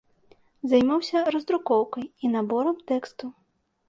Займаўся 0.69 1.17
раздрукоўкай 1.35 2.05
і 2.23 2.31
наборам 2.37 2.79
тэкстаў. 2.93 3.29